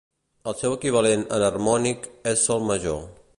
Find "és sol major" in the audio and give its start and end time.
2.33-2.99